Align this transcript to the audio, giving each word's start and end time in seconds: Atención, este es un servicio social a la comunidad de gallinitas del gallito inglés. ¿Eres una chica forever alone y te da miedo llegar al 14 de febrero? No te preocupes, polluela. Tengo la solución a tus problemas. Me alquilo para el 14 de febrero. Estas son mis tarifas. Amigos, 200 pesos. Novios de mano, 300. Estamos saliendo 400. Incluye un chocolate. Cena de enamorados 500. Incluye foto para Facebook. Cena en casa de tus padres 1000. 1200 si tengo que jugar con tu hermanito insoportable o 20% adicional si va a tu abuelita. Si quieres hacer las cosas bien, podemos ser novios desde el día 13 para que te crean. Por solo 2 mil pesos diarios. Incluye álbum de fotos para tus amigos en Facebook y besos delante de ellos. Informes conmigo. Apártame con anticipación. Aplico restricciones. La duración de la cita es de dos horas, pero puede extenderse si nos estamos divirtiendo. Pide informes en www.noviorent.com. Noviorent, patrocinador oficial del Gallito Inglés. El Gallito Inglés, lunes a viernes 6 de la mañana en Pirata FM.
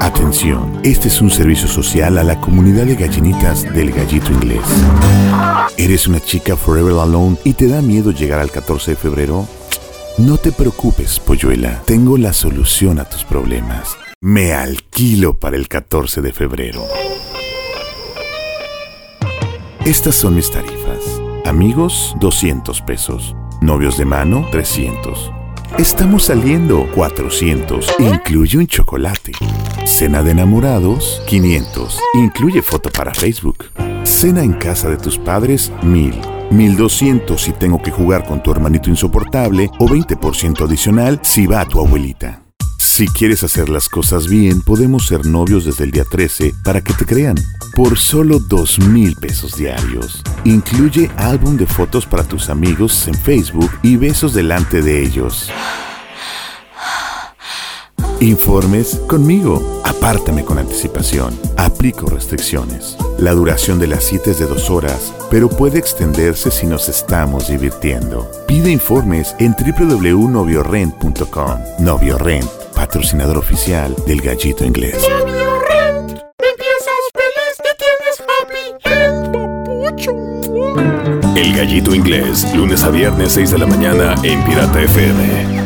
Atención, 0.00 0.78
este 0.84 1.08
es 1.08 1.22
un 1.22 1.30
servicio 1.30 1.68
social 1.68 2.18
a 2.18 2.22
la 2.22 2.38
comunidad 2.38 2.84
de 2.84 2.96
gallinitas 2.96 3.62
del 3.74 3.92
gallito 3.92 4.30
inglés. 4.30 4.60
¿Eres 5.78 6.06
una 6.06 6.20
chica 6.20 6.54
forever 6.54 6.92
alone 6.98 7.38
y 7.44 7.54
te 7.54 7.66
da 7.66 7.80
miedo 7.80 8.10
llegar 8.10 8.40
al 8.40 8.50
14 8.50 8.90
de 8.90 8.96
febrero? 8.98 9.48
No 10.18 10.36
te 10.36 10.52
preocupes, 10.52 11.18
polluela. 11.18 11.80
Tengo 11.86 12.18
la 12.18 12.34
solución 12.34 12.98
a 12.98 13.06
tus 13.06 13.24
problemas. 13.24 13.96
Me 14.20 14.52
alquilo 14.52 15.32
para 15.32 15.56
el 15.56 15.66
14 15.66 16.20
de 16.20 16.32
febrero. 16.34 16.82
Estas 19.86 20.14
son 20.14 20.34
mis 20.34 20.50
tarifas. 20.50 21.22
Amigos, 21.46 22.14
200 22.20 22.82
pesos. 22.82 23.34
Novios 23.62 23.96
de 23.96 24.04
mano, 24.04 24.46
300. 24.50 25.37
Estamos 25.76 26.24
saliendo 26.24 26.88
400. 26.94 27.94
Incluye 28.00 28.58
un 28.58 28.66
chocolate. 28.66 29.32
Cena 29.84 30.22
de 30.22 30.32
enamorados 30.32 31.22
500. 31.28 32.00
Incluye 32.14 32.62
foto 32.62 32.90
para 32.90 33.14
Facebook. 33.14 33.66
Cena 34.02 34.42
en 34.42 34.54
casa 34.54 34.88
de 34.88 34.96
tus 34.96 35.18
padres 35.18 35.70
1000. 35.82 36.20
1200 36.50 37.40
si 37.40 37.52
tengo 37.52 37.80
que 37.80 37.90
jugar 37.90 38.24
con 38.24 38.42
tu 38.42 38.50
hermanito 38.50 38.88
insoportable 38.88 39.70
o 39.78 39.86
20% 39.86 40.64
adicional 40.64 41.20
si 41.22 41.46
va 41.46 41.60
a 41.60 41.66
tu 41.66 41.78
abuelita. 41.78 42.42
Si 42.78 43.06
quieres 43.06 43.44
hacer 43.44 43.68
las 43.68 43.88
cosas 43.88 44.26
bien, 44.26 44.62
podemos 44.62 45.06
ser 45.06 45.26
novios 45.26 45.64
desde 45.64 45.84
el 45.84 45.92
día 45.92 46.04
13 46.10 46.52
para 46.64 46.80
que 46.80 46.94
te 46.94 47.04
crean. 47.04 47.36
Por 47.78 47.96
solo 47.96 48.40
2 48.40 48.88
mil 48.88 49.14
pesos 49.14 49.56
diarios. 49.56 50.24
Incluye 50.42 51.12
álbum 51.16 51.56
de 51.56 51.64
fotos 51.64 52.06
para 52.06 52.24
tus 52.24 52.50
amigos 52.50 53.06
en 53.06 53.14
Facebook 53.14 53.70
y 53.84 53.94
besos 53.94 54.34
delante 54.34 54.82
de 54.82 55.00
ellos. 55.00 55.48
Informes 58.18 59.00
conmigo. 59.06 59.80
Apártame 59.84 60.44
con 60.44 60.58
anticipación. 60.58 61.38
Aplico 61.56 62.06
restricciones. 62.06 62.96
La 63.16 63.30
duración 63.30 63.78
de 63.78 63.86
la 63.86 64.00
cita 64.00 64.32
es 64.32 64.40
de 64.40 64.46
dos 64.46 64.70
horas, 64.70 65.14
pero 65.30 65.48
puede 65.48 65.78
extenderse 65.78 66.50
si 66.50 66.66
nos 66.66 66.88
estamos 66.88 67.46
divirtiendo. 67.46 68.28
Pide 68.48 68.72
informes 68.72 69.36
en 69.38 69.54
www.noviorent.com. 69.54 71.58
Noviorent, 71.78 72.50
patrocinador 72.74 73.38
oficial 73.38 73.94
del 74.04 74.20
Gallito 74.20 74.64
Inglés. 74.64 75.06
El 81.38 81.54
Gallito 81.54 81.94
Inglés, 81.94 82.52
lunes 82.52 82.82
a 82.82 82.90
viernes 82.90 83.30
6 83.34 83.52
de 83.52 83.58
la 83.58 83.66
mañana 83.66 84.16
en 84.24 84.42
Pirata 84.42 84.82
FM. 84.82 85.57